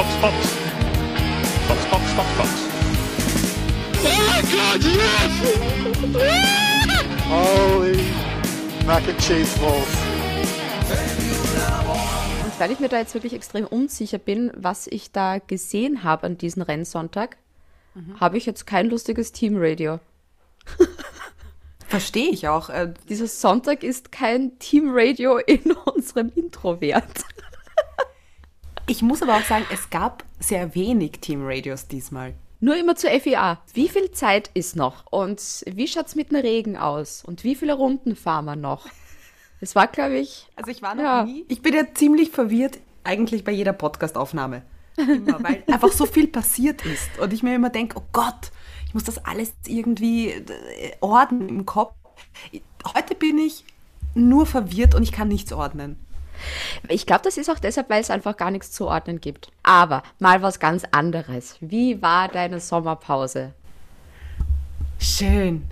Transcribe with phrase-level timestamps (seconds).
[0.00, 0.34] Fox, Fox.
[1.68, 2.50] Fox, Fox, Fox, Fox.
[4.02, 5.32] Oh God, yes!
[7.28, 8.00] Holy
[8.86, 9.92] mac and cheese balls.
[12.44, 16.24] Und weil ich mir da jetzt wirklich extrem unsicher bin, was ich da gesehen habe
[16.28, 17.36] an diesem Rennsonntag,
[18.18, 20.00] habe ich jetzt kein lustiges Teamradio.
[21.88, 22.70] Verstehe ich auch.
[22.70, 27.26] Äh, Dieser Sonntag ist kein Teamradio in unserem Intro wert.
[28.90, 32.34] Ich muss aber auch sagen, es gab sehr wenig Teamradios diesmal.
[32.58, 33.62] Nur immer zur FIA.
[33.72, 35.06] Wie viel Zeit ist noch?
[35.12, 37.22] Und wie schaut's mit dem Regen aus?
[37.24, 38.86] Und wie viele Runden fahren wir noch?
[39.60, 41.22] Es war, glaube ich, Also ich war noch Ja.
[41.24, 41.44] nie.
[41.46, 44.62] Ich bin ja ziemlich verwirrt, eigentlich bei jeder Podcastaufnahme.
[44.96, 47.16] Immer, weil einfach so viel passiert ist.
[47.20, 48.50] Und ich mir immer denke, oh Gott,
[48.88, 50.42] ich muss das alles irgendwie äh,
[51.00, 51.94] ordnen im Kopf.
[52.96, 53.64] Heute bin ich
[54.16, 55.96] nur verwirrt und ich kann nichts ordnen.
[56.88, 59.50] Ich glaube, das ist auch deshalb, weil es einfach gar nichts zu ordnen gibt.
[59.62, 61.56] Aber mal was ganz anderes.
[61.60, 63.52] Wie war deine Sommerpause?
[64.98, 65.64] Schön.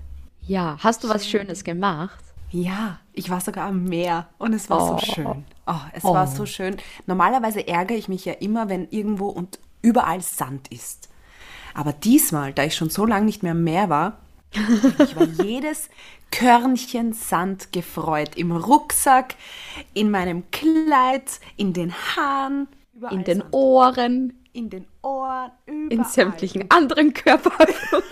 [0.47, 2.25] Ja, hast du was Schönes gemacht?
[2.51, 4.99] Ja, ich war sogar am Meer und es war Oh.
[4.99, 5.45] so schön.
[5.67, 6.15] Oh, es Oh.
[6.15, 6.79] war so schön.
[7.07, 11.11] Normalerweise ärgere ich mich ja immer, wenn irgendwo und überall Sand ist.
[11.75, 14.19] Aber diesmal, da ich schon so lange nicht mehr am Meer war,
[14.53, 15.89] ich über jedes
[16.31, 18.31] Körnchen Sand gefreut.
[18.37, 19.35] Im Rucksack,
[19.95, 23.55] in meinem Kleid, in den Haaren, überall In den Sand.
[23.55, 25.93] Ohren, in den Ohren, überall.
[25.93, 28.05] in sämtlichen anderen Körperöffnungen.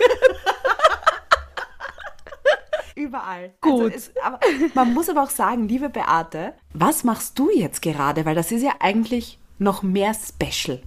[2.95, 3.53] Überall.
[3.61, 3.71] Gut.
[3.83, 4.39] Also es, aber
[4.73, 8.25] man muss aber auch sagen, liebe Beate, was machst du jetzt gerade?
[8.25, 10.81] Weil das ist ja eigentlich noch mehr Special.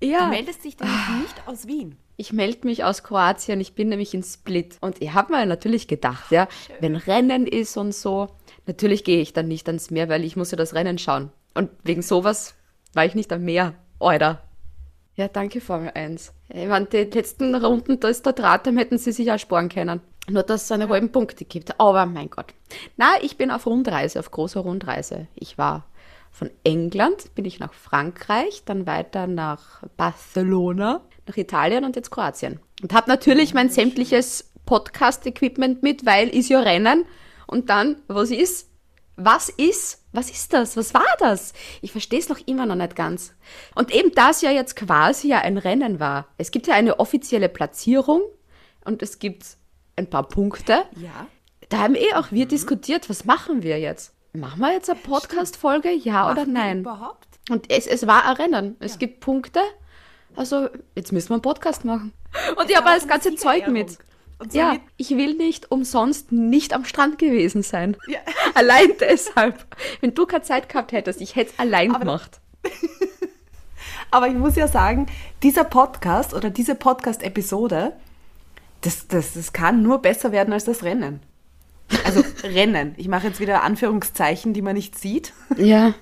[0.00, 1.96] Du Ja, meldest dich nämlich nicht aus Wien.
[2.16, 3.60] Ich melde mich aus Kroatien.
[3.60, 4.76] Ich bin nämlich in Split.
[4.80, 6.48] Und ich habe mir natürlich gedacht, ja,
[6.80, 8.28] wenn Rennen ist und so,
[8.66, 11.30] natürlich gehe ich dann nicht ans Meer, weil ich muss ja das Rennen schauen.
[11.54, 12.54] Und wegen sowas
[12.92, 13.74] war ich nicht am Meer.
[14.00, 14.42] Alter.
[15.16, 16.32] Ja, danke, Formel 1.
[16.48, 19.68] Ich meine, die letzten Runden, da ist der Draht, dem hätten sie sich auch sparen
[19.68, 20.00] können.
[20.28, 21.78] Nur, dass es eine halben Punkte gibt.
[21.78, 22.46] Aber mein Gott.
[22.96, 25.28] Na, ich bin auf Rundreise, auf großer Rundreise.
[25.34, 25.84] Ich war
[26.34, 32.58] von England, bin ich nach Frankreich, dann weiter nach Barcelona, nach Italien und jetzt Kroatien.
[32.82, 37.04] Und habe natürlich mein sämtliches Podcast-Equipment mit, weil ist ja Rennen.
[37.46, 38.68] Und dann, was ist?
[39.16, 40.02] Was ist?
[40.10, 40.76] Was ist das?
[40.76, 41.52] Was war das?
[41.82, 43.32] Ich verstehe es noch immer noch nicht ganz.
[43.76, 46.26] Und eben das ja jetzt quasi ja ein Rennen war.
[46.36, 48.22] Es gibt ja eine offizielle Platzierung
[48.84, 49.56] und es gibt
[49.94, 50.82] ein paar Punkte.
[50.96, 51.28] Ja.
[51.68, 54.13] Da haben eh auch wir diskutiert, was machen wir jetzt?
[54.36, 56.80] Machen wir jetzt eine Podcast-Folge, ja oder nein?
[56.80, 57.28] Überhaupt?
[57.50, 58.76] Und es, es war ein Rennen.
[58.80, 59.60] Es gibt Punkte.
[60.34, 62.12] Also, jetzt müssen wir einen Podcast machen.
[62.56, 63.96] Und ich habe das ganze Zeug mit.
[64.50, 67.96] Ja, ich will nicht umsonst nicht am Strand gewesen sein.
[68.08, 68.18] Ja.
[68.54, 69.64] Allein deshalb.
[70.00, 72.40] Wenn du keine Zeit gehabt hättest, ich hätte es allein Aber- gemacht.
[74.10, 75.06] Aber ich muss ja sagen,
[75.44, 77.92] dieser Podcast oder diese Podcast-Episode,
[78.80, 81.20] das, das, das kann nur besser werden als das Rennen.
[82.04, 82.94] Also Rennen.
[82.96, 85.32] Ich mache jetzt wieder Anführungszeichen, die man nicht sieht.
[85.56, 85.94] Ja,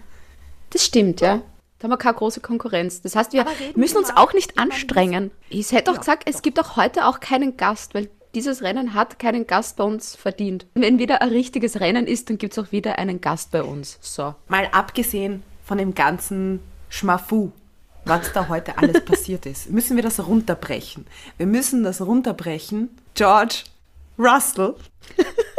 [0.70, 1.42] das stimmt, ja.
[1.78, 3.02] Da haben wir keine große Konkurrenz.
[3.02, 3.44] Das heißt, wir
[3.74, 5.32] müssen uns auch nicht anstrengen.
[5.48, 8.94] Ich hätte auch Ja, gesagt, es gibt auch heute auch keinen Gast, weil dieses Rennen
[8.94, 10.66] hat keinen Gast bei uns verdient.
[10.74, 13.98] Wenn wieder ein richtiges Rennen ist, dann gibt es auch wieder einen Gast bei uns.
[14.00, 14.34] So.
[14.48, 17.50] Mal abgesehen von dem ganzen Schmafu,
[18.04, 21.06] was da heute alles passiert ist, müssen wir das runterbrechen.
[21.36, 22.90] Wir müssen das runterbrechen.
[23.14, 23.64] George
[24.18, 24.74] Russell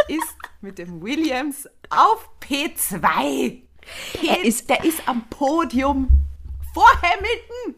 [0.08, 3.02] ist mit dem Williams auf P2.
[3.02, 6.08] P Er ist- der ist am Podium
[6.74, 7.76] vor Hamilton.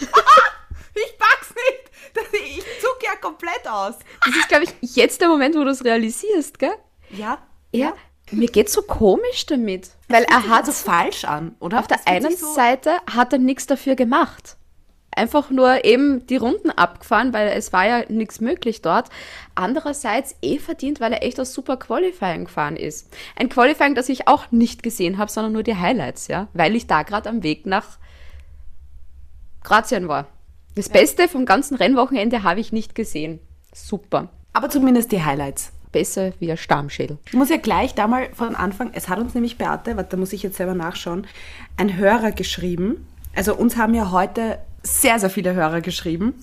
[0.94, 2.32] ich pack's nicht.
[2.34, 3.94] Ich zuck ja komplett aus.
[4.24, 6.74] Das ist, glaube ich, jetzt der Moment, wo du es realisierst, gell?
[7.10, 7.38] Ja.
[7.72, 7.94] Ja.
[8.30, 9.90] Mir geht's so komisch damit.
[10.08, 11.78] Weil er hat das falsch an, oder?
[11.80, 14.56] Auf der einen so- Seite hat er nichts dafür gemacht.
[15.14, 19.10] Einfach nur eben die Runden abgefahren, weil es war ja nichts möglich dort.
[19.54, 23.14] Andererseits eh verdient, weil er echt das super Qualifying gefahren ist.
[23.36, 26.86] Ein Qualifying, das ich auch nicht gesehen habe, sondern nur die Highlights, ja, weil ich
[26.86, 27.98] da gerade am Weg nach
[29.62, 30.26] Kroatien war.
[30.74, 33.38] Das Beste vom ganzen Rennwochenende habe ich nicht gesehen.
[33.74, 34.30] Super.
[34.54, 35.72] Aber zumindest die Highlights.
[35.92, 37.18] Besser wie ein Stammschädel.
[37.26, 40.16] Ich muss ja gleich da mal von Anfang, es hat uns nämlich Beate, warte, da
[40.16, 41.26] muss ich jetzt selber nachschauen,
[41.76, 43.06] ein Hörer geschrieben.
[43.36, 46.34] Also uns haben ja heute sehr, sehr viele Hörer geschrieben.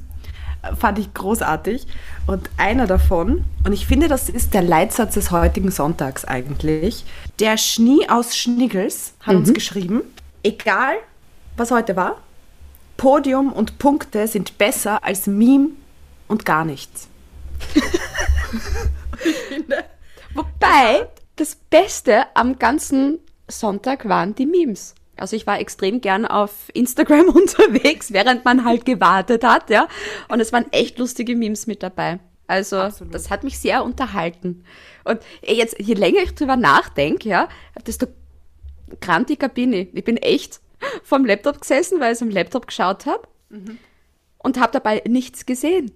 [0.62, 1.88] Äh, Fand ich großartig.
[2.28, 7.06] Und einer davon, und ich finde, das ist der Leitsatz des heutigen Sonntags eigentlich,
[7.40, 10.02] der Schnie aus Schniggels hat uns geschrieben,
[10.44, 10.96] egal
[11.58, 12.18] was heute war,
[12.98, 15.70] Podium und Punkte sind besser als Meme
[16.28, 17.08] und gar nichts.
[20.34, 24.96] Wobei, das Beste am ganzen Sonntag waren die Memes.
[25.22, 29.88] Also ich war extrem gern auf Instagram unterwegs, während man halt gewartet hat, ja.
[30.28, 32.20] Und es waren echt lustige Memes mit dabei.
[32.48, 33.14] Also Absolut.
[33.14, 34.64] das hat mich sehr unterhalten.
[35.04, 37.48] Und jetzt, je länger ich drüber nachdenke, ja,
[37.86, 38.08] desto
[39.02, 39.94] grantiger bin ich.
[39.94, 40.60] Ich bin echt
[41.04, 43.28] vom Laptop gesessen, weil ich am Laptop geschaut habe
[44.40, 45.92] und habe dabei nichts gesehen.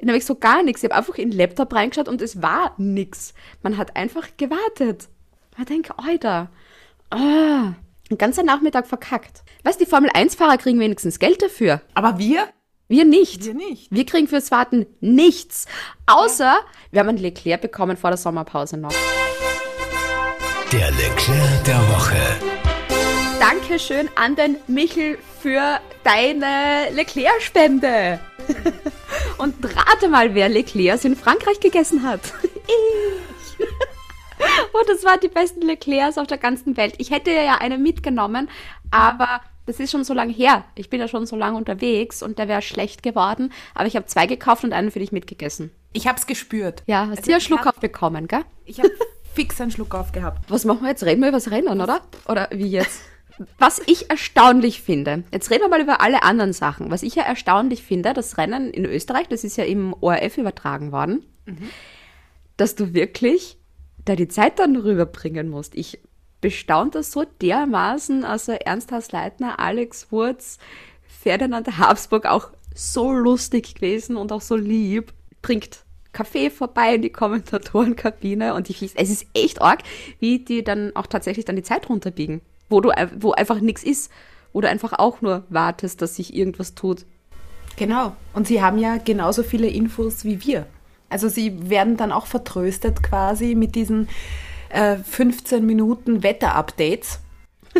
[0.00, 0.82] Nämlich so gar nichts.
[0.82, 3.34] Ich habe einfach in den Laptop reingeschaut und es war nichts.
[3.62, 5.08] Man hat einfach gewartet.
[5.56, 6.50] Man denkt, Alter,
[7.10, 7.74] ah,
[8.12, 9.42] den ganzen Nachmittag verkackt.
[9.64, 11.80] Weißt du, die Formel-1-Fahrer kriegen wenigstens Geld dafür.
[11.94, 12.48] Aber wir?
[12.88, 13.44] Wir nicht.
[13.44, 13.88] Wir nicht.
[13.90, 15.66] Wir kriegen fürs Warten nichts.
[16.06, 16.56] Außer,
[16.90, 18.92] wir haben einen Leclerc bekommen vor der Sommerpause noch.
[20.70, 22.16] Der Leclerc der Woche.
[23.40, 28.20] Dankeschön an den Michel für deine Leclerc-Spende.
[29.38, 32.20] Und rate mal, wer Leclercs in Frankreich gegessen hat.
[34.82, 36.94] Und das waren die besten Leclercs auf der ganzen Welt.
[36.98, 38.48] Ich hätte ja eine mitgenommen,
[38.90, 40.64] aber das ist schon so lange her.
[40.74, 43.52] Ich bin ja schon so lange unterwegs und der wäre schlecht geworden.
[43.74, 45.70] Aber ich habe zwei gekauft und einen für dich mitgegessen.
[45.92, 46.82] Ich hab's gespürt.
[46.86, 48.42] Ja, hast Also du ja ich Schluck hab- aufbekommen, gell?
[48.64, 48.90] Ich habe
[49.34, 50.50] fix einen Schluck aufgehabt.
[50.50, 51.04] Was machen wir jetzt?
[51.04, 52.00] Reden wir über das Rennen, oder?
[52.28, 53.02] Oder wie jetzt?
[53.58, 56.90] Was ich erstaunlich finde, jetzt reden wir mal über alle anderen Sachen.
[56.90, 60.92] Was ich ja erstaunlich finde, das Rennen in Österreich, das ist ja im ORF übertragen
[60.92, 61.24] worden,
[62.56, 63.58] dass du wirklich
[64.08, 65.74] die Zeit dann rüberbringen musst.
[65.74, 66.00] Ich
[66.40, 70.58] bestaunt das so dermaßen, also Ernst Haas-Leitner, Alex Wurz,
[71.02, 75.12] Ferdinand Habsburg auch so lustig gewesen und auch so lieb.
[75.40, 79.82] Bringt Kaffee vorbei in die Kommentatorenkabine und ich, es ist echt arg,
[80.18, 84.10] wie die dann auch tatsächlich dann die Zeit runterbiegen, wo du, wo einfach nichts ist,
[84.52, 87.06] wo du einfach auch nur wartest, dass sich irgendwas tut.
[87.76, 88.14] Genau.
[88.34, 90.66] Und sie haben ja genauso viele Infos wie wir.
[91.12, 94.08] Also sie werden dann auch vertröstet quasi mit diesen
[94.70, 97.20] äh, 15 Minuten Wetterupdates,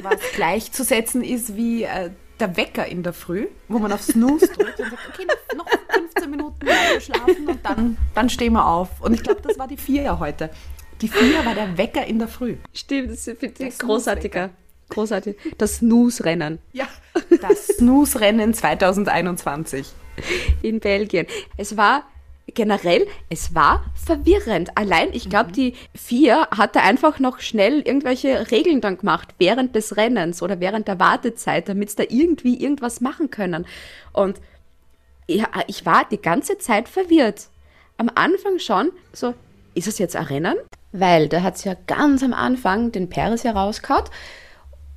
[0.02, 4.78] was gleichzusetzen ist wie äh, der Wecker in der Früh, wo man auf Snooze drückt
[4.80, 5.26] und sagt, okay,
[5.56, 6.66] noch, noch 15 Minuten
[7.00, 9.00] schlafen und dann, dann stehen wir auf.
[9.00, 10.50] Und ich glaube, das war die vier ja heute.
[11.00, 12.56] Die vier war der Wecker in der Früh.
[12.72, 14.50] Stimmt, das ich großartiger.
[14.90, 15.36] Großartig.
[15.56, 16.86] Das Snooze-Rennen Ja.
[17.40, 19.90] Das Snooze-Rennen 2021.
[20.62, 21.26] in Belgien.
[21.56, 22.04] Es war
[22.48, 24.76] generell, es war verwirrend.
[24.76, 29.96] Allein, ich glaube, die vier hatte einfach noch schnell irgendwelche Regeln dann gemacht während des
[29.96, 33.66] Rennens oder während der Wartezeit, damit sie da irgendwie irgendwas machen können.
[34.12, 34.40] Und
[35.28, 37.48] ja, ich war die ganze Zeit verwirrt.
[37.96, 39.34] Am Anfang schon so,
[39.74, 40.56] ist es jetzt ein Rennen?
[40.92, 44.04] Weil da hat es ja ganz am Anfang den Perez herausgehauen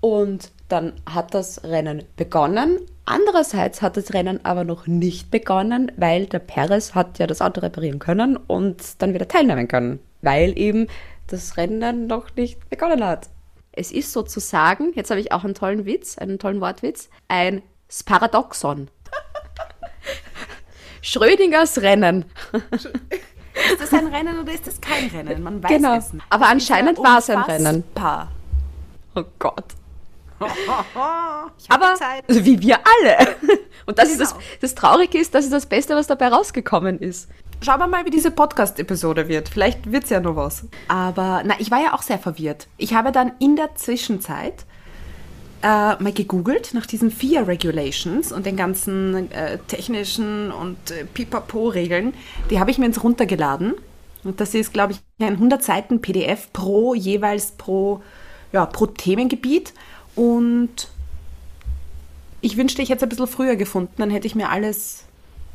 [0.01, 2.79] und dann hat das Rennen begonnen.
[3.05, 7.61] Andererseits hat das Rennen aber noch nicht begonnen, weil der Perez hat ja das Auto
[7.61, 10.87] reparieren können und dann wieder teilnehmen können, weil eben
[11.27, 13.29] das Rennen noch nicht begonnen hat.
[13.71, 18.87] Es ist sozusagen, jetzt habe ich auch einen tollen Witz, einen tollen Wortwitz, ein Sparadoxon.
[21.01, 22.25] Schrödingers Rennen.
[23.71, 25.41] Ist das ein Rennen oder ist das kein Rennen?
[25.41, 25.95] Man weiß Genau.
[25.95, 26.25] es nicht.
[26.29, 27.85] Aber anscheinend war es ein Rennen.
[29.15, 29.63] Oh Gott.
[31.57, 32.23] Ich Aber Zeit.
[32.27, 33.35] wie wir alle.
[33.85, 34.43] Und das ist das, Genau.
[34.61, 37.29] das Traurige ist, das ist das Beste, was dabei rausgekommen ist.
[37.61, 39.47] Schauen wir mal, wie diese Podcast-Episode wird.
[39.49, 40.65] Vielleicht wird es ja noch was.
[40.87, 42.67] Aber na, ich war ja auch sehr verwirrt.
[42.77, 44.65] Ich habe dann in der Zwischenzeit
[45.61, 52.13] äh, mal gegoogelt nach diesen FIA Regulations und den ganzen äh, technischen und äh, Pipapo-Regeln.
[52.49, 53.75] Die habe ich mir jetzt runtergeladen.
[54.23, 58.01] Und das ist, glaube ich, ein 100 Seiten PDF pro, jeweils pro,
[58.51, 59.73] ja, pro Themengebiet.
[60.15, 60.89] Und
[62.41, 63.93] ich wünschte, ich hätte es ein bisschen früher gefunden.
[63.97, 65.03] Dann hätte ich mir alles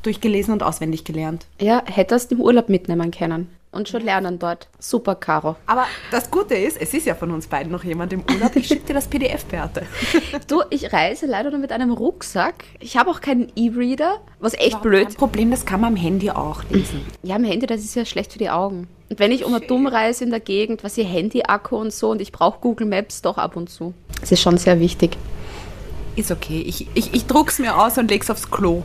[0.02, 1.46] durchgelesen und auswendig gelernt.
[1.60, 3.48] Ja, hättest im Urlaub mitnehmen können.
[3.72, 4.68] Und schon lernen dort.
[4.80, 5.54] Super, Caro.
[5.66, 8.56] Aber das Gute ist, es ist ja von uns beiden noch jemand im Urlaub.
[8.56, 9.86] Ich schicke dir das PDF, Beate.
[10.48, 12.64] Du, ich reise leider nur mit einem Rucksack.
[12.80, 15.16] Ich habe auch keinen E-Reader, was echt Kein blöd.
[15.16, 17.06] Problem, das kann man am Handy auch lesen.
[17.22, 18.88] Ja, am Handy, das ist ja schlecht für die Augen.
[19.08, 22.20] Und wenn ich um dumm reise in der Gegend, was ihr Handy-Akku und so, und
[22.20, 23.94] ich brauche Google Maps doch ab und zu.
[24.20, 25.16] Das ist schon sehr wichtig.
[26.16, 26.62] Ist okay.
[26.66, 28.82] Ich, ich, ich druck's mir aus und leg's aufs Klo.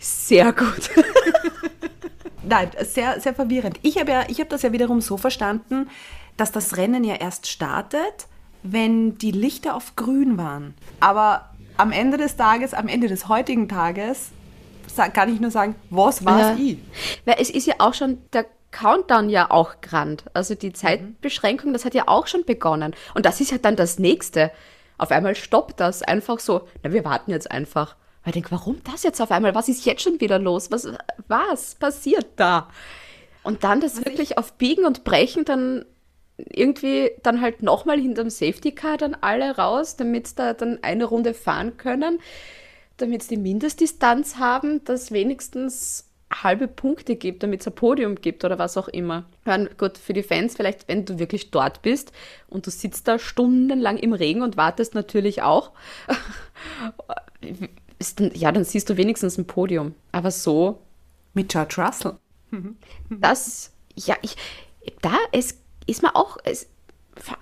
[0.00, 0.90] Sehr gut.
[2.48, 3.78] Nein, sehr, sehr verwirrend.
[3.82, 5.88] Ich habe ja, ich habe das ja wiederum so verstanden,
[6.36, 8.26] dass das Rennen ja erst startet,
[8.62, 10.74] wenn die Lichter auf grün waren.
[11.00, 14.30] Aber am Ende des Tages, am Ende des heutigen Tages,
[15.12, 16.64] kann ich nur sagen, was war's Ja.
[16.64, 16.78] ich?
[17.24, 20.24] Weil es ist ja auch schon der Countdown ja auch grand.
[20.34, 22.94] Also die Zeitbeschränkung, das hat ja auch schon begonnen.
[23.14, 24.50] Und das ist ja dann das Nächste.
[24.98, 26.68] Auf einmal stoppt das einfach so.
[26.82, 27.96] Na, wir warten jetzt einfach.
[28.24, 29.54] Weil ich denke, warum das jetzt auf einmal?
[29.54, 30.70] Was ist jetzt schon wieder los?
[30.70, 30.88] Was,
[31.28, 32.68] was passiert da?
[33.42, 35.84] Und dann das wirklich auf Biegen und Brechen dann
[36.36, 41.34] irgendwie dann halt nochmal hinterm Safety Car dann alle raus, damit da dann eine Runde
[41.34, 42.18] fahren können,
[42.96, 46.10] damit sie die Mindestdistanz haben, dass wenigstens
[46.42, 49.24] halbe Punkte gibt, damit es ein Podium gibt oder was auch immer.
[49.40, 52.12] Ich meine, gut, für die Fans vielleicht, wenn du wirklich dort bist
[52.48, 55.70] und du sitzt da stundenlang im Regen und wartest natürlich auch,
[58.08, 59.94] ist dann, ja, dann siehst du wenigstens ein Podium.
[60.12, 60.80] Aber so,
[61.34, 62.16] Mit George Russell.
[63.10, 64.36] das, ja, ich,
[65.02, 66.66] da, es ist mir auch, es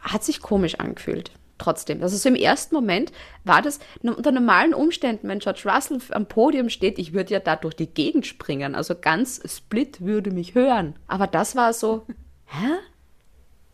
[0.03, 1.31] hat sich komisch angefühlt.
[1.59, 2.03] Trotzdem.
[2.03, 3.13] Also so im ersten Moment
[3.45, 7.55] war das unter normalen Umständen, wenn George Russell am Podium steht, ich würde ja da
[7.55, 8.75] durch die Gegend springen.
[8.75, 10.97] Also ganz Split würde mich hören.
[11.07, 12.05] Aber das war so,
[12.47, 12.67] hä?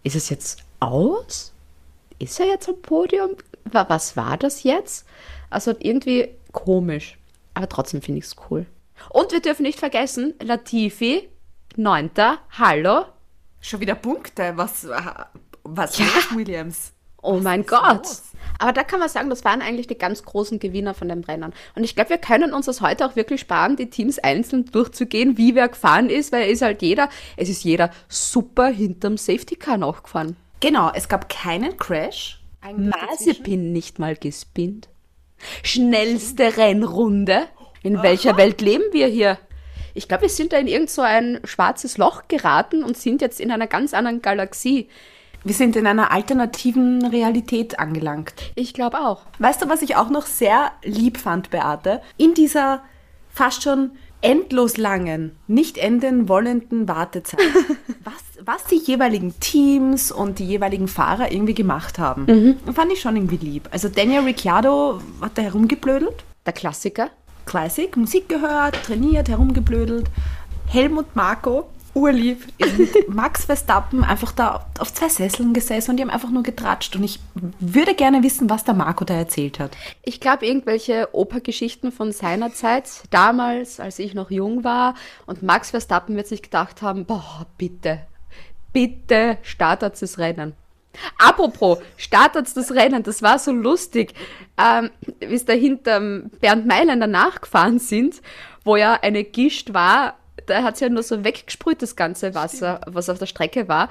[0.02, 1.52] Ist es jetzt aus?
[2.18, 3.30] Ist er jetzt am Podium?
[3.64, 5.07] Wa- Was war das jetzt?
[5.49, 7.19] Also irgendwie komisch.
[7.55, 8.67] Aber trotzdem finde ich es cool.
[9.11, 11.28] Und wir dürfen nicht vergessen, Latifi,
[11.76, 13.05] neunter, hallo.
[13.61, 14.52] Schon wieder Punkte.
[14.57, 14.87] Was,
[15.64, 16.93] was los, Williams?
[17.21, 17.99] Oh mein ist Gott.
[17.99, 18.23] los?
[18.59, 21.52] Aber da kann man sagen, das waren eigentlich die ganz großen Gewinner von den Rennern.
[21.75, 25.37] Und ich glaube, wir können uns das heute auch wirklich sparen, die Teams einzeln durchzugehen,
[25.37, 29.57] wie wer gefahren ist, weil es ist halt jeder, es ist jeder super hinterm Safety
[29.57, 30.37] Car nachgefahren.
[30.61, 32.40] Genau, es gab keinen Crash.
[32.61, 32.88] Dazwischen.
[32.88, 34.88] Mazepin nicht mal gespinnt.
[35.62, 37.47] Schnellste Rennrunde.
[37.83, 39.38] In welcher Welt leben wir hier?
[39.95, 43.40] Ich glaube, wir sind da in irgend so ein schwarzes Loch geraten und sind jetzt
[43.40, 44.88] in einer ganz anderen Galaxie.
[45.45, 48.35] Wir sind in einer alternativen Realität angelangt.
[48.54, 49.23] Ich glaube auch.
[49.38, 52.02] Weißt du, was ich auch noch sehr lieb fand, Beate?
[52.16, 52.83] In dieser
[53.28, 57.41] fast schon endlos langen, nicht enden wollenden Wartezeit,
[58.05, 63.17] was, was die jeweiligen Teams und die jeweiligen Fahrer irgendwie gemacht haben, fand ich schon
[63.17, 63.69] irgendwie lieb.
[63.71, 67.11] Also Daniel Ricciardo hat da herumgeblödelt, Der Klassiker.
[67.47, 70.07] Classic, Musik gehört, trainiert, herumgeblödelt.
[70.67, 76.11] Helmut Marko, urlieb, ist Max Verstappen einfach da auf zwei Sesseln gesessen und die haben
[76.11, 76.97] einfach nur getratscht.
[76.97, 77.21] Und ich
[77.61, 79.76] würde gerne wissen, was der Marco da erzählt hat.
[80.02, 84.95] Ich glaube, irgendwelche Opergeschichten von seiner Zeit, damals, als ich noch jung war,
[85.26, 88.00] und Max Verstappen wird sich gedacht haben, boah, bitte,
[88.73, 90.55] bitte startet das Rennen.
[91.19, 94.14] Apropos, startet das Rennen, das war so lustig,
[94.57, 94.90] ähm,
[95.21, 98.21] wie sie da hinterm Bernd Mailänder nachgefahren sind,
[98.64, 102.80] wo ja eine Gischt war, da hat es ja nur so weggesprüht, das ganze Wasser,
[102.87, 103.88] was auf der Strecke war.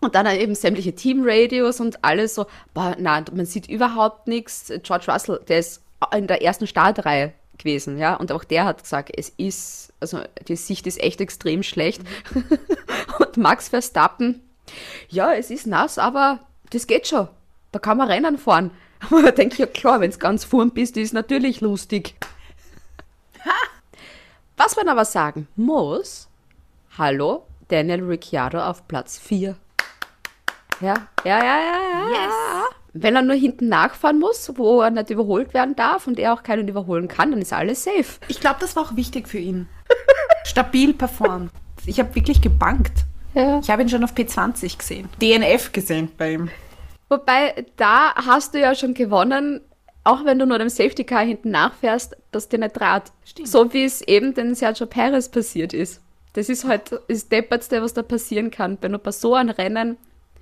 [0.00, 4.72] Und dann eben sämtliche Teamradios und alles so, boah, nein, man sieht überhaupt nichts.
[4.82, 5.82] George Russell, der ist
[6.14, 10.56] in der ersten Startreihe gewesen, ja, und auch der hat gesagt, es ist, also die
[10.56, 12.02] Sicht ist echt extrem schlecht.
[13.18, 14.42] und Max Verstappen,
[15.08, 16.40] ja, es ist nass, aber
[16.70, 17.28] das geht schon.
[17.72, 18.70] Da kann man Rennen fahren.
[19.10, 22.14] Aber da denke ich, ja klar, wenn es ganz vorn bist, ist natürlich lustig.
[24.56, 26.28] Was man aber sagen muss,
[26.96, 29.54] hallo, Daniel Ricciardo auf Platz 4.
[30.80, 30.94] Ja,
[31.24, 32.08] ja, ja, ja, ja.
[32.08, 32.34] Yes.
[32.94, 36.42] Wenn er nur hinten nachfahren muss, wo er nicht überholt werden darf und er auch
[36.42, 38.18] keinen überholen kann, dann ist alles safe.
[38.28, 39.68] Ich glaube, das war auch wichtig für ihn.
[40.44, 41.52] Stabil performt.
[41.84, 43.04] Ich habe wirklich gebankt.
[43.34, 43.58] Ja.
[43.58, 45.10] Ich habe ihn schon auf P20 gesehen.
[45.20, 46.48] DNF gesehen bei ihm.
[47.10, 49.60] Wobei, da hast du ja schon gewonnen,
[50.06, 53.12] auch wenn du nur dem Safety Car hinten nachfährst, dass dir nicht draht.
[53.24, 53.48] Stimmt.
[53.48, 56.00] So wie es eben den Sergio Perez passiert ist.
[56.34, 58.78] Das ist halt das Deppertste, was da passieren kann.
[58.80, 59.96] Wenn du bei so einem Rennen,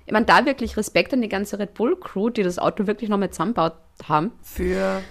[0.05, 3.09] ich meine, da wirklich Respekt an die ganze Red Bull Crew, die das Auto wirklich
[3.09, 3.73] nochmal zusammengebaut
[4.07, 4.31] haben.
[4.43, 5.01] Für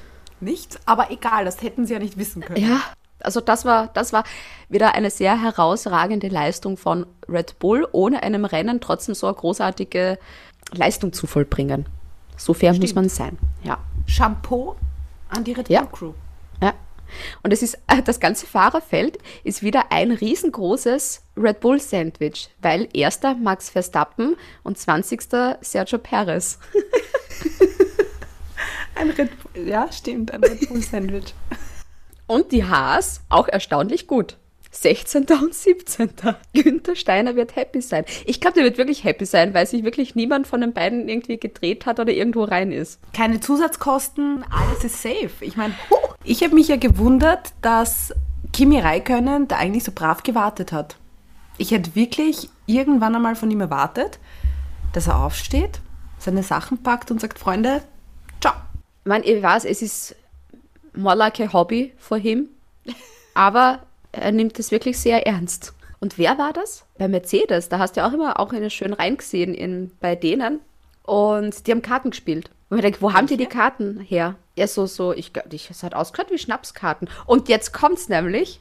[0.40, 2.64] nichts, aber egal, das hätten sie ja nicht wissen können.
[2.64, 2.80] Ja,
[3.20, 4.22] also das war, das war
[4.68, 10.18] wieder eine sehr herausragende Leistung von Red Bull, ohne einem Rennen trotzdem so eine großartige
[10.72, 11.86] Leistung zu vollbringen.
[12.36, 13.78] So fair muss man sein, ja.
[14.06, 14.74] Shampoo
[15.28, 15.86] an die Red Bull Ja.
[15.86, 16.12] Crew.
[16.62, 16.74] Ja.
[17.42, 22.88] Und es ist, äh, das ganze Fahrerfeld ist wieder ein riesengroßes Red Bull Sandwich, weil
[22.92, 25.20] erster Max Verstappen und 20.
[25.60, 26.58] Sergio Perez.
[28.96, 31.34] Ein Red Bull, ja, stimmt, ein Red Bull Sandwich.
[32.26, 34.36] Und die Haas auch erstaunlich gut.
[34.74, 35.26] 16.
[35.40, 36.10] und 17.
[36.52, 38.04] Günther Steiner wird happy sein.
[38.26, 41.38] Ich glaube, der wird wirklich happy sein, weil sich wirklich niemand von den beiden irgendwie
[41.38, 43.00] gedreht hat oder irgendwo rein ist.
[43.12, 45.30] Keine Zusatzkosten, alles ist safe.
[45.40, 45.74] Ich meine,
[46.24, 48.12] ich habe mich ja gewundert, dass
[48.52, 50.96] Kimi Räikkönen da eigentlich so brav gewartet hat.
[51.56, 54.18] Ich hätte wirklich irgendwann einmal von ihm erwartet,
[54.92, 55.80] dass er aufsteht,
[56.18, 57.82] seine Sachen packt und sagt, Freunde,
[58.40, 58.54] ciao.
[59.04, 60.16] Ich meine, ich weiß, es ist
[60.94, 62.48] more like a hobby for him,
[63.34, 63.80] aber
[64.16, 65.74] er nimmt es wirklich sehr ernst.
[66.00, 66.84] Und wer war das?
[66.98, 70.60] Bei Mercedes, da hast du ja auch immer auch eine schön reingesehen in, bei denen.
[71.02, 72.50] Und die haben Karten gespielt.
[72.68, 74.36] Und ich denke, wo haben die die Karten her?
[74.56, 77.08] Ja, so, so, ich glaube, es hat ausgehört wie Schnapskarten.
[77.24, 78.60] Und jetzt kommt's nämlich.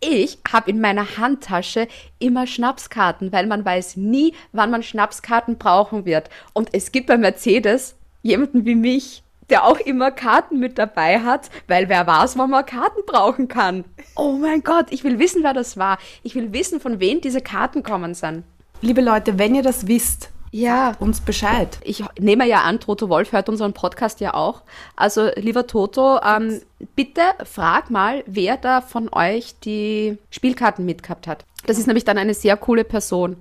[0.00, 6.04] Ich habe in meiner Handtasche immer Schnapskarten, weil man weiß nie, wann man Schnapskarten brauchen
[6.04, 6.30] wird.
[6.52, 11.50] Und es gibt bei Mercedes jemanden wie mich, der auch immer Karten mit dabei hat,
[11.68, 13.84] weil wer weiß, wann man Karten brauchen kann.
[14.16, 15.98] Oh mein Gott, ich will wissen, wer das war.
[16.22, 18.44] Ich will wissen, von wem diese Karten kommen sind.
[18.80, 21.78] Liebe Leute, wenn ihr das wisst, Ja, uns Bescheid.
[21.82, 24.62] ich nehme ja an, Toto Wolf hört unseren Podcast ja auch.
[24.94, 26.60] Also, lieber Toto, ähm,
[26.94, 31.44] bitte frag mal, wer da von euch die Spielkarten mitgehabt hat.
[31.66, 33.36] Das ist nämlich dann eine sehr coole Person.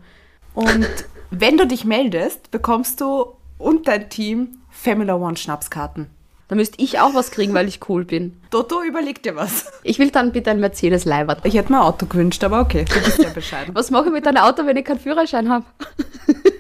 [0.56, 0.88] Und
[1.30, 3.26] wenn du dich meldest, bekommst du
[3.58, 6.08] und dein Team Family One Schnapskarten.
[6.50, 8.38] Da müsste ich auch was kriegen, weil ich cool bin.
[8.52, 9.72] Toto, überleg dir was.
[9.84, 11.40] Ich will dann bitte ein Mercedes Leibert.
[11.46, 13.74] Ich hätte mir ein Auto gewünscht, aber okay, du bist ja bescheiden.
[13.74, 15.64] Was mache ich mit einem Auto, wenn ich keinen Führerschein habe?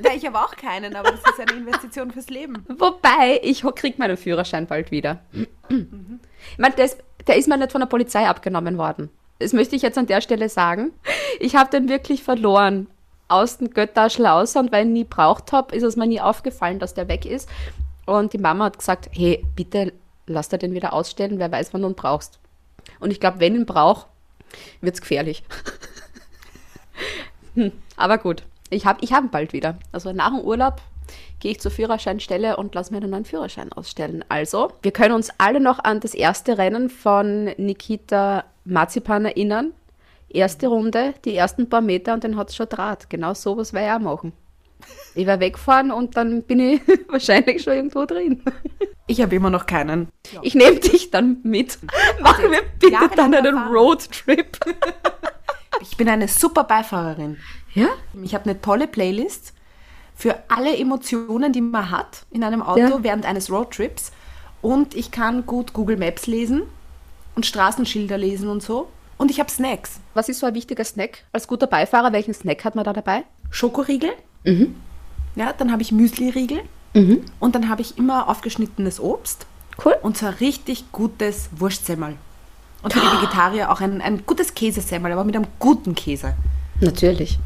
[0.01, 2.65] Ja, ich habe auch keinen, aber das ist eine Investition fürs Leben.
[2.79, 5.19] Wobei, ich ho- krieg meinen Führerschein bald wieder.
[5.69, 9.09] Ich meine, der ist, der ist mir nicht von der Polizei abgenommen worden.
[9.39, 10.91] Das möchte ich jetzt an der Stelle sagen.
[11.41, 12.87] Ich habe den wirklich verloren.
[13.27, 13.69] Aus dem
[14.25, 17.07] aus und weil ich ihn nie braucht habe, ist es mir nie aufgefallen, dass der
[17.07, 17.49] weg ist.
[18.05, 19.93] Und die Mama hat gesagt, hey, bitte
[20.27, 22.39] lass dir den wieder ausstellen, wer weiß, wann du ihn brauchst.
[22.99, 24.07] Und ich glaube, wenn ich ihn brauche,
[24.81, 25.43] wird's gefährlich.
[27.55, 29.77] hm, aber gut, ich habe ich hab ihn bald wieder.
[29.91, 30.81] Also nach dem Urlaub
[31.39, 34.23] gehe ich zur Führerscheinstelle und lasse mir einen neuen Führerschein ausstellen.
[34.29, 39.73] Also, wir können uns alle noch an das erste Rennen von Nikita Marzipan erinnern.
[40.29, 43.09] Erste Runde, die ersten paar Meter und dann hat es schon Draht.
[43.09, 44.33] Genau sowas werde ich auch machen.
[45.15, 48.41] Ich werde wegfahren und dann bin ich wahrscheinlich schon irgendwo drin.
[49.07, 50.07] Ich habe immer noch keinen.
[50.41, 51.77] Ich nehme dich dann mit.
[52.21, 53.57] Machen wir bitte dann einen.
[53.57, 54.57] Roadtrip.
[55.81, 57.37] Ich bin eine super Beifahrerin.
[57.73, 57.87] Ja?
[58.23, 59.53] Ich habe eine tolle Playlist
[60.15, 63.03] für alle Emotionen, die man hat in einem Auto Ja.
[63.03, 64.11] während eines Roadtrips.
[64.61, 66.63] Und ich kann gut Google Maps lesen
[67.35, 68.87] und Straßenschilder lesen und so.
[69.17, 69.99] Und ich habe Snacks.
[70.13, 71.23] Was ist so ein wichtiger Snack?
[71.33, 73.23] Als guter Beifahrer, welchen Snack hat man da dabei?
[73.49, 74.11] Schokoriegel.
[75.35, 76.61] Ja, dann habe ich Müsli-Riegel.
[77.39, 79.47] Und dann habe ich immer aufgeschnittenes Obst.
[79.83, 79.95] Cool.
[80.01, 82.15] Und so ein richtig gutes Wurstsemmel.
[82.83, 86.35] Und für die Vegetarier auch ein, ein gutes Käsesemmel, aber mit einem guten Käse.
[86.81, 87.39] Natürlich.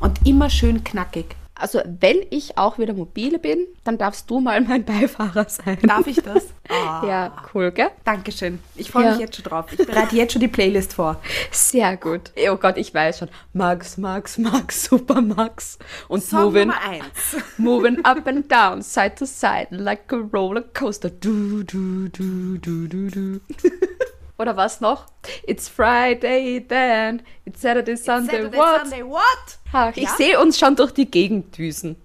[0.00, 1.36] Und immer schön knackig.
[1.58, 5.78] Also, wenn ich auch wieder mobile bin, dann darfst du mal mein Beifahrer sein.
[5.82, 6.46] Darf ich das?
[6.70, 7.88] Ah, Ja, cool, gell?
[8.04, 8.58] Dankeschön.
[8.76, 9.10] Ich freue Ja.
[9.12, 9.64] mich jetzt schon drauf.
[9.72, 11.18] Ich bereite jetzt schon die Playlist vor.
[11.50, 12.30] Sehr gut.
[12.46, 13.30] Oh Gott, ich weiß schon.
[13.54, 15.78] Max, Max, Max, Super Max.
[16.08, 17.36] Und Song moving, Nummer eins.
[17.56, 21.08] moving up and down, side to side, like a roller coaster.
[21.08, 23.40] Du, du, du, du, du, du.
[24.38, 25.06] Oder was noch?
[25.46, 28.80] It's Friday then, it's Saturday, Sunday, Saturday, what?
[28.82, 29.57] Sunday, what?
[29.72, 30.10] Ach, ich Ja?
[30.16, 31.96] sehe uns schon durch die Gegend düsen.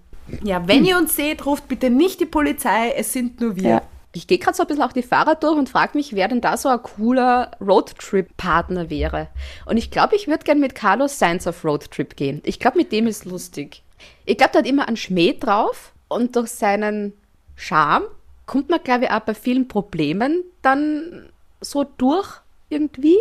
[0.42, 3.68] Ja, wenn ihr uns seht, ruft bitte nicht die Polizei, es sind nur wir.
[3.68, 3.82] Ja.
[4.16, 6.40] Ich gehe gerade so ein bisschen auch die Fahrer durch und frage mich, wer denn
[6.40, 9.28] da so ein cooler Roadtrip-Partner wäre.
[9.66, 12.40] Und ich glaube, ich würde gern mit Carlos Sainz auf Roadtrip gehen.
[12.44, 13.82] Ich glaube, mit dem ist lustig.
[14.24, 17.12] Ich glaube, der hat immer einen Schmäh drauf und durch seinen
[17.56, 18.04] Charme
[18.46, 21.28] kommt man, glaube ich, auch bei vielen Problemen dann
[21.60, 22.28] so durch
[22.68, 23.18] irgendwie,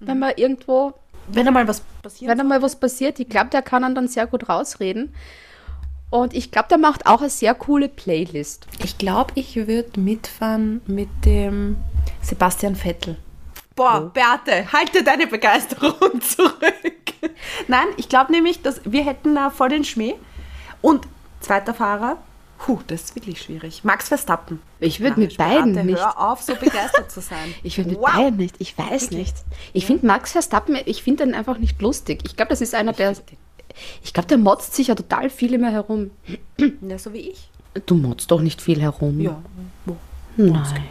[0.00, 0.92] wenn man irgendwo
[1.28, 2.30] Wenn einmal was passiert.
[2.30, 5.14] wenn einmal was passiert, ich glaube, der kann dann, dann sehr gut rausreden.
[6.10, 8.66] Und ich glaube, der macht auch eine sehr coole Playlist.
[8.84, 11.76] Ich glaube, ich würde mitfahren mit dem
[12.22, 13.16] Sebastian Vettel.
[13.74, 16.54] Boah, Beate, halte deine Begeisterung zurück.
[17.66, 20.14] Nein, ich glaube nämlich, dass wir hätten da voll den Schmäh.
[20.80, 21.08] Und
[21.40, 22.18] zweiter Fahrer,
[22.58, 23.84] puh, das ist wirklich schwierig.
[23.84, 24.60] Max Verstappen.
[24.80, 25.98] Ich würde mit Beate, beiden nicht.
[25.98, 27.54] Hör auf, so begeistert zu sein.
[27.62, 28.12] Ich würde mit Wow.
[28.14, 28.56] beiden nicht.
[28.58, 29.34] Ich weiß nicht.
[29.72, 32.22] Ich finde Max Verstappen, ich finde den einfach nicht lustig.
[32.24, 33.14] Ich glaube, das ist einer, der.
[34.02, 36.10] Ich glaube, der motzt sich ja total viel immer herum.
[36.88, 37.50] Ja, so wie ich.
[37.86, 39.20] Du motzt doch nicht viel herum.
[39.20, 39.42] Ja.
[39.84, 39.96] wo?
[40.36, 40.84] Nein.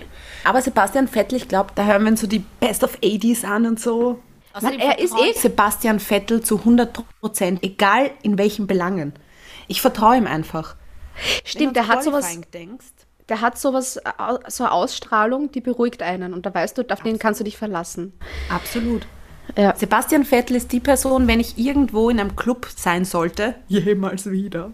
[0.43, 3.79] Aber Sebastian Vettel, ich glaube, da hören wir so die Best of 80s an und
[3.79, 4.19] so.
[4.61, 5.33] Man, er ist eh.
[5.39, 9.13] Sebastian Vettel zu 100 Prozent, egal in welchen Belangen.
[9.67, 10.75] Ich vertraue ihm einfach.
[11.43, 12.39] Stimmt, der hat sowas.
[12.53, 12.85] Denkst,
[13.29, 13.99] Der hat sowas,
[14.47, 16.33] so eine Ausstrahlung, die beruhigt einen.
[16.33, 18.13] Und da weißt du, auf den kannst du dich verlassen.
[18.49, 19.05] absolut.
[19.57, 19.75] Ja.
[19.75, 24.71] Sebastian Vettel ist die Person, wenn ich irgendwo in einem Club sein sollte, jemals wieder,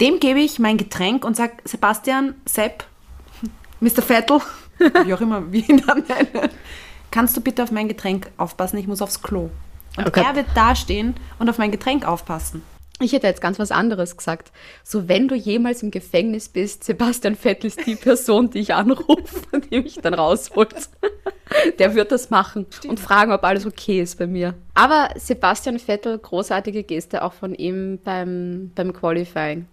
[0.00, 2.84] dem gebe ich mein Getränk und sage, Sebastian, Sepp,
[3.80, 4.02] Mr.
[4.02, 4.40] Vettel,
[5.04, 6.50] wie auch immer wir ihn dann nennen,
[7.10, 9.50] kannst du bitte auf mein Getränk aufpassen, ich muss aufs Klo.
[9.96, 10.24] Und Gott.
[10.24, 12.62] er wird dastehen und auf mein Getränk aufpassen.
[13.02, 14.52] Ich hätte jetzt ganz was anderes gesagt.
[14.84, 19.60] So, wenn du jemals im Gefängnis bist, Sebastian Vettel ist die Person, die ich anrufe,
[19.70, 20.90] die mich dann rausholt.
[21.78, 24.54] Der wird das machen und fragen, ob alles okay ist bei mir.
[24.74, 29.66] Aber Sebastian Vettel, großartige Geste auch von ihm beim, beim Qualifying.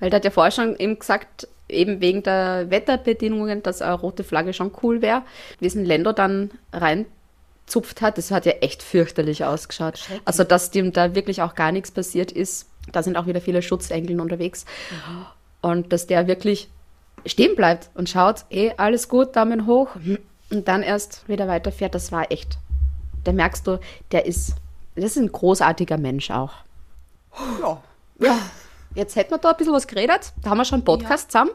[0.00, 4.24] Weil der hat ja vorher schon eben gesagt, eben wegen der Wetterbedingungen, dass eine rote
[4.24, 5.22] Flagge schon cool wäre.
[5.60, 6.50] Diesen Länder dann
[7.68, 10.00] reinzupft hat, das hat ja echt fürchterlich ausgeschaut.
[10.24, 12.68] Also, dass dem da wirklich auch gar nichts passiert ist.
[12.92, 14.64] Da sind auch wieder viele Schutzengel unterwegs.
[15.60, 16.68] Und dass der wirklich
[17.26, 19.90] stehen bleibt und schaut, eh, alles gut, Daumen hoch.
[20.50, 22.58] Und dann erst wieder weiterfährt, das war echt.
[23.24, 23.78] Da merkst du,
[24.12, 24.54] der ist,
[24.94, 26.52] das ist ein großartiger Mensch auch.
[27.60, 27.82] Ja.
[28.20, 28.38] Ja,
[28.94, 30.32] jetzt hätten wir da ein bisschen was geredet.
[30.42, 31.50] Da haben wir schon einen Podcast zusammen.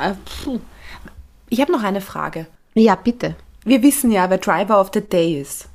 [0.00, 0.60] Äh, puh.
[1.50, 2.46] Ich habe noch eine Frage.
[2.74, 3.36] Ja, bitte.
[3.64, 5.68] Wir wissen ja, wer Driver of the Day ist.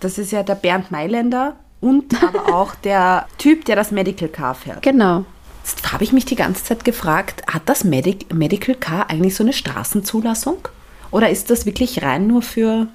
[0.00, 4.54] Das ist ja der Bernd Mailänder und aber auch der Typ, der das Medical Car
[4.54, 4.82] fährt.
[4.82, 5.24] Genau.
[5.62, 9.44] Jetzt habe ich mich die ganze Zeit gefragt, hat das Medic Medical Car eigentlich so
[9.44, 10.68] eine Straßenzulassung?
[11.12, 12.88] Oder ist das wirklich rein nur für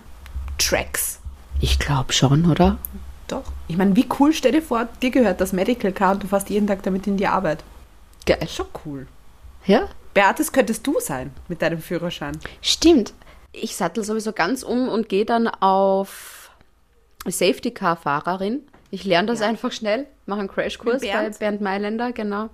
[0.57, 1.19] Tracks?
[1.61, 2.77] Ich glaube schon, oder?
[3.29, 3.43] Doch.
[3.69, 6.49] Ich meine, wie cool, stell dir vor, dir gehört das Medical Car und du fährst
[6.49, 7.63] jeden Tag damit in die Arbeit.
[8.25, 8.45] Geil.
[8.49, 9.07] Schon cool.
[9.65, 9.87] Ja?
[10.13, 12.37] Beatrice könntest du sein mit deinem Führerschein.
[12.61, 13.13] Stimmt.
[13.61, 16.51] Ich sattel sowieso ganz um und gehe dann auf
[17.27, 18.61] Safety Car Fahrerin.
[18.91, 21.61] Ich lerne das einfach schnell, mache einen Crashkurs bei Bernd?
[21.61, 22.49] Mailänder, genau.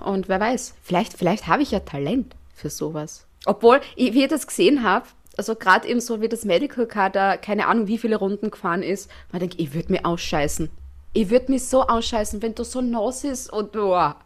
[0.00, 3.26] Und wer weiß, vielleicht, vielleicht habe ich ja Talent für sowas.
[3.46, 5.06] Obwohl, ich- wie ich das gesehen habe,
[5.38, 8.82] also gerade eben so wie das Medical Car da, keine Ahnung, wie viele Runden gefahren
[8.82, 10.68] ist, man denkt, ich würde mich ausscheißen.
[11.14, 14.16] Ich würde mich so ausscheißen, wenn du so nass ist und boah.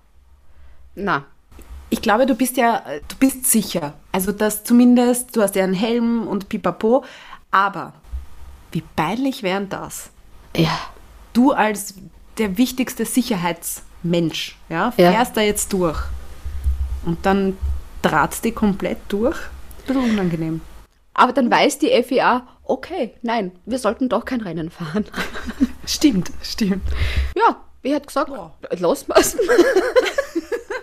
[0.96, 1.24] Na,
[1.90, 3.94] Ich glaube, du bist ja, du bist sicher.
[4.12, 7.04] Also das zumindest, du hast ja einen Helm und pipapo.
[7.50, 7.92] Aber
[8.72, 10.10] wie peinlich wären das?
[10.56, 10.78] ja.
[11.32, 11.94] Du als
[12.38, 15.12] der wichtigste Sicherheitsmensch, ja, Ja.
[15.12, 15.98] fährst da jetzt durch.
[17.04, 17.56] Und dann
[18.02, 19.36] drahtst die komplett durch.
[19.86, 20.60] Bisschen unangenehm.
[21.14, 25.04] Aber dann weiß die FIA, okay, nein, wir sollten doch kein Rennen fahren.
[25.86, 26.82] Stimmt, stimmt.
[27.36, 28.52] Ja, wie hat gesagt, Ja.
[28.78, 29.36] los mal's.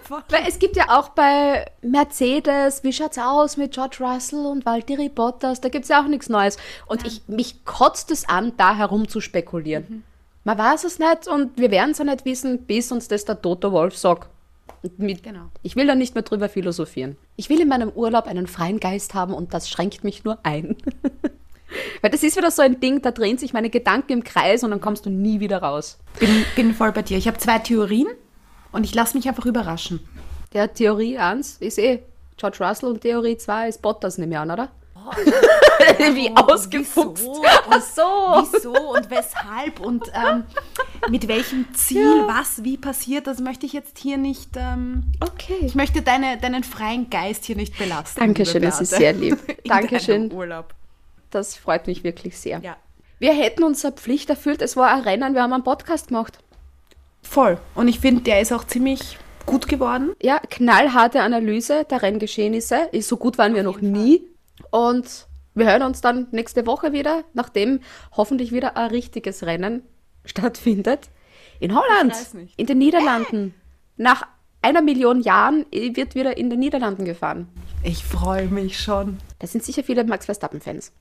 [0.10, 5.10] Weil es gibt ja auch bei Mercedes, wie schaut's aus mit George Russell und Valtteri
[5.10, 6.58] Bottas, da gibt's ja auch nichts Neues.
[6.88, 10.04] Und ich, mich kotzt es an, da herum zu spekulieren.
[10.43, 13.41] Man weiß es nicht und wir werden es ja nicht wissen, bis uns das der
[13.41, 14.30] Toto Wolf sagt.
[14.98, 15.50] Mit, Genau.
[15.63, 17.17] Ich will da nicht mehr drüber philosophieren.
[17.36, 20.78] Ich will in meinem Urlaub einen freien Geist haben und das schränkt mich nur ein.
[22.02, 24.72] Weil das ist wieder so ein Ding, da drehen sich meine Gedanken im Kreis und
[24.72, 25.98] dann kommst du nie wieder raus.
[26.20, 27.17] Bin, bin voll bei dir.
[27.17, 28.08] Ich habe zwei Theorien
[28.72, 30.08] und ich lasse mich einfach überraschen.
[30.54, 32.04] Der Theorie 1 ist eh
[32.38, 34.70] George Russell und Theorie 2 ist Bottas, nehme ich an, oder?
[36.14, 37.24] Wie ausgefuchst.
[37.24, 38.58] Wieso Ach und, so.
[38.58, 40.44] wieso und weshalb und ähm,
[41.10, 44.50] mit welchem Ziel, was, wie passiert, das möchte ich jetzt hier nicht.
[44.58, 45.58] Ähm, Okay.
[45.62, 48.20] ich möchte deine, deinen freien Geist hier nicht belasten.
[48.20, 49.38] Dankeschön, das ist sehr lieb.
[49.64, 50.32] In Dankeschön.
[50.34, 50.74] Urlaub.
[51.32, 52.60] Das freut mich wirklich sehr.
[52.60, 52.76] Ja.
[53.20, 54.62] Wir hätten unsere Pflicht erfüllt.
[54.62, 56.38] Es war ein Rennen, wir haben einen Podcast gemacht.
[57.30, 57.58] Voll.
[57.76, 60.16] Und ich finde, der ist auch ziemlich gut geworden.
[60.22, 62.90] Ja, knallharte Analyse der Renngeschehnisse.
[63.02, 64.22] So gut waren wir noch nie.
[64.72, 67.82] Und wir hören uns dann nächste Woche wieder, nachdem
[68.16, 69.82] hoffentlich wieder ein richtiges Rennen
[70.26, 71.10] stattfindet.
[71.60, 72.13] In Holland,
[72.56, 73.54] in den Niederlanden.
[73.98, 74.28] Nach
[74.62, 77.48] einer Million Jahren wird wieder in den Niederlanden gefahren.
[77.84, 79.18] Ich freue mich schon.
[79.40, 80.92] Da sind sicher viele Max Verstappen-Fans.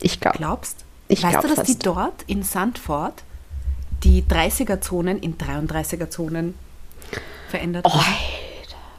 [0.00, 0.38] Ich glaube.
[0.38, 0.84] Glaubst?
[1.08, 1.86] Ich weißt glaub du, dass die fast.
[1.86, 3.22] dort in Sandford
[4.02, 6.54] die 30er-Zonen in 33er-Zonen
[7.48, 8.04] verändert haben?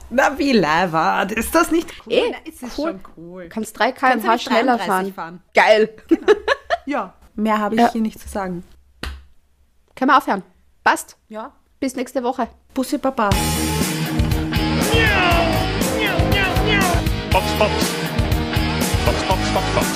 [0.09, 1.31] Na, wie leibert.
[1.31, 2.13] Ist das nicht cool?
[2.13, 2.89] Eh, Na, ist cool.
[2.91, 3.47] schon cool.
[3.49, 5.13] Kannst 3 Kannst du km/h schneller 33 fahren.
[5.13, 5.41] fahren?
[5.53, 5.89] Geil.
[6.87, 7.13] Ja.
[7.35, 7.91] Mehr habe ich Ja.
[7.91, 8.63] hier nicht zu sagen.
[9.95, 10.41] Können wir aufhören.
[10.83, 11.15] Passt.
[11.29, 11.51] Ja.
[11.79, 12.47] Bis nächste Woche.
[12.73, 13.29] Bussi Baba.
[17.31, 17.71] Box, Box.
[19.05, 19.87] Box, Box, Box, Box.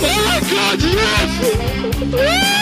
[0.00, 0.80] Oh my god,
[2.14, 2.58] yes!